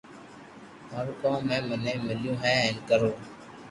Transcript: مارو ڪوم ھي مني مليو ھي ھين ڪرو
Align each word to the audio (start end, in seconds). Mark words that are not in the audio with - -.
مارو 0.89 1.13
ڪوم 1.21 1.41
ھي 1.51 1.57
مني 1.67 1.93
مليو 2.07 2.33
ھي 2.41 2.53
ھين 2.59 2.75
ڪرو 2.89 3.09